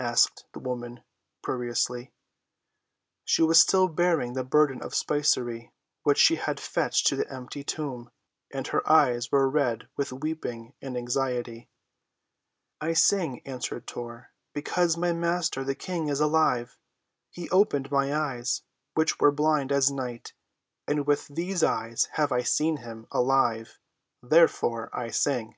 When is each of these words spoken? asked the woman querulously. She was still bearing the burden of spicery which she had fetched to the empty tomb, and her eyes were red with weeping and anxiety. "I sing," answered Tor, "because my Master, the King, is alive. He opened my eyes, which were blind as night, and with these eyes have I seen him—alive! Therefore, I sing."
asked 0.00 0.44
the 0.54 0.58
woman 0.58 1.04
querulously. 1.40 2.12
She 3.24 3.42
was 3.44 3.60
still 3.60 3.86
bearing 3.86 4.32
the 4.32 4.42
burden 4.42 4.82
of 4.82 4.92
spicery 4.92 5.70
which 6.02 6.18
she 6.18 6.34
had 6.34 6.58
fetched 6.58 7.06
to 7.06 7.14
the 7.14 7.32
empty 7.32 7.62
tomb, 7.62 8.10
and 8.52 8.66
her 8.66 8.82
eyes 8.90 9.30
were 9.30 9.48
red 9.48 9.86
with 9.96 10.12
weeping 10.12 10.74
and 10.82 10.96
anxiety. 10.96 11.68
"I 12.80 12.92
sing," 12.94 13.40
answered 13.46 13.86
Tor, 13.86 14.32
"because 14.52 14.96
my 14.96 15.12
Master, 15.12 15.62
the 15.62 15.76
King, 15.76 16.08
is 16.08 16.18
alive. 16.18 16.76
He 17.30 17.48
opened 17.50 17.88
my 17.92 18.12
eyes, 18.12 18.62
which 18.94 19.20
were 19.20 19.30
blind 19.30 19.70
as 19.70 19.92
night, 19.92 20.32
and 20.88 21.06
with 21.06 21.28
these 21.28 21.62
eyes 21.62 22.08
have 22.14 22.32
I 22.32 22.42
seen 22.42 22.78
him—alive! 22.78 23.78
Therefore, 24.24 24.90
I 24.92 25.10
sing." 25.10 25.56